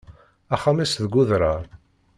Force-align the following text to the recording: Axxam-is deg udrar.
Axxam-is 0.55 0.93
deg 1.03 1.13
udrar. 1.21 1.63